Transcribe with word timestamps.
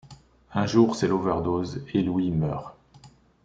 Un 0.55 0.65
jour, 0.65 0.95
c'est 0.95 1.07
l'overdose 1.07 1.85
et 1.93 2.01
Louis 2.01 2.31
meurt. 2.31 2.75